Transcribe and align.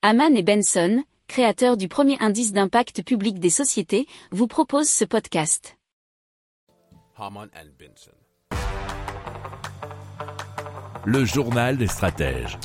Haman 0.00 0.36
et 0.36 0.44
Benson, 0.44 1.02
créateurs 1.26 1.76
du 1.76 1.88
premier 1.88 2.16
indice 2.20 2.52
d'impact 2.52 3.02
public 3.02 3.40
des 3.40 3.50
sociétés, 3.50 4.06
vous 4.30 4.46
proposent 4.46 4.88
ce 4.88 5.04
podcast. 5.04 5.76
Haman 7.16 7.48
and 7.52 7.66
Benson. 7.76 8.12
Le 11.04 11.24
journal 11.24 11.78
des 11.78 11.88
stratèges. 11.88 12.60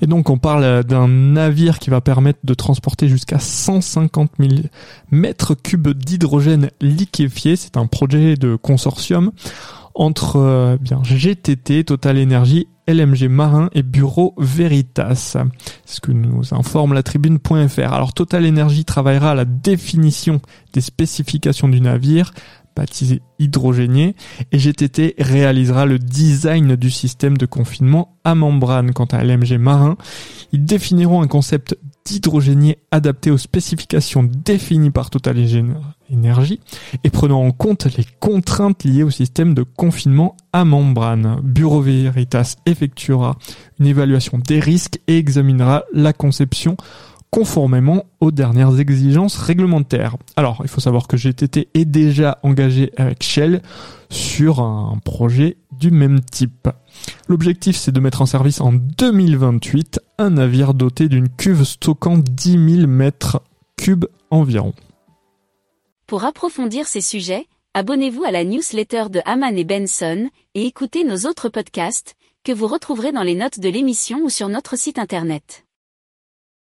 Et 0.00 0.06
donc 0.06 0.30
on 0.30 0.38
parle 0.38 0.84
d'un 0.84 1.08
navire 1.08 1.80
qui 1.80 1.90
va 1.90 2.00
permettre 2.00 2.38
de 2.44 2.54
transporter 2.54 3.08
jusqu'à 3.08 3.40
150 3.40 4.34
000 4.38 4.52
mètres 5.10 5.54
cubes 5.54 5.88
d'hydrogène 5.88 6.70
liquéfié. 6.80 7.56
C'est 7.56 7.76
un 7.76 7.86
projet 7.86 8.36
de 8.36 8.54
consortium 8.54 9.32
entre 9.96 10.36
euh, 10.36 10.76
bien 10.80 11.00
GTT, 11.02 11.84
Total 11.84 12.22
Energy, 12.22 12.68
LMG 12.86 13.28
Marin 13.28 13.68
et 13.72 13.82
Bureau 13.82 14.34
Veritas. 14.38 15.36
C'est 15.84 15.96
ce 15.96 16.00
que 16.00 16.12
nous 16.12 16.54
informe 16.54 16.94
la 16.94 17.02
tribune.fr. 17.02 17.92
Alors 17.92 18.12
Total 18.12 18.46
Energy 18.46 18.84
travaillera 18.84 19.32
à 19.32 19.34
la 19.34 19.44
définition 19.44 20.40
des 20.72 20.80
spécifications 20.80 21.68
du 21.68 21.80
navire, 21.80 22.32
baptisé 22.76 23.22
hydrogénier, 23.38 24.14
et 24.52 24.58
GTT 24.58 25.14
réalisera 25.18 25.86
le 25.86 25.98
design 25.98 26.76
du 26.76 26.90
système 26.90 27.38
de 27.38 27.46
confinement 27.46 28.16
à 28.22 28.34
membrane. 28.34 28.92
Quant 28.92 29.06
à 29.06 29.24
LMG 29.24 29.58
Marin, 29.58 29.96
ils 30.52 30.64
définiront 30.64 31.22
un 31.22 31.26
concept 31.26 31.76
d'hydrogénier 32.06 32.78
adapté 32.92 33.32
aux 33.32 33.38
spécifications 33.38 34.22
définies 34.22 34.90
par 34.90 35.10
Total 35.10 35.36
Energy 36.12 36.60
et 37.02 37.10
prenant 37.10 37.42
en 37.42 37.50
compte 37.50 37.86
les 37.96 38.06
contraintes 38.20 38.84
liées 38.84 39.02
au 39.02 39.10
système 39.10 39.54
de 39.54 39.64
confinement 39.64 40.36
à 40.52 40.64
membrane. 40.64 41.40
Bureau 41.42 41.80
Veritas 41.80 42.54
effectuera 42.64 43.36
une 43.80 43.86
évaluation 43.86 44.38
des 44.38 44.60
risques 44.60 45.00
et 45.08 45.18
examinera 45.18 45.82
la 45.92 46.12
conception 46.12 46.76
conformément 47.30 48.04
aux 48.20 48.30
dernières 48.30 48.78
exigences 48.78 49.36
réglementaires. 49.36 50.16
Alors, 50.36 50.60
il 50.62 50.68
faut 50.68 50.80
savoir 50.80 51.08
que 51.08 51.16
GTT 51.16 51.68
est 51.74 51.84
déjà 51.84 52.38
engagé 52.44 52.92
avec 52.96 53.22
Shell 53.22 53.62
sur 54.10 54.60
un 54.60 54.96
projet 55.04 55.56
du 55.72 55.90
même 55.90 56.20
type. 56.20 56.68
L'objectif, 57.28 57.76
c'est 57.76 57.92
de 57.92 58.00
mettre 58.00 58.22
en 58.22 58.26
service 58.26 58.60
en 58.60 58.72
2028 58.72 60.00
un 60.18 60.30
navire 60.30 60.74
doté 60.74 61.08
d'une 61.08 61.28
cuve 61.28 61.64
stockant 61.64 62.18
10 62.18 62.76
000 62.76 62.86
mètres 62.86 63.42
cubes 63.76 64.06
environ. 64.30 64.72
Pour 66.06 66.24
approfondir 66.24 66.86
ces 66.86 67.00
sujets, 67.00 67.46
abonnez-vous 67.74 68.24
à 68.24 68.30
la 68.30 68.44
newsletter 68.44 69.04
de 69.10 69.20
Haman 69.24 69.56
et 69.58 69.64
Benson 69.64 70.30
et 70.54 70.66
écoutez 70.66 71.04
nos 71.04 71.28
autres 71.28 71.48
podcasts 71.48 72.14
que 72.44 72.52
vous 72.52 72.66
retrouverez 72.66 73.12
dans 73.12 73.24
les 73.24 73.34
notes 73.34 73.60
de 73.60 73.68
l'émission 73.68 74.20
ou 74.22 74.30
sur 74.30 74.48
notre 74.48 74.76
site 74.76 74.98
internet. 74.98 75.65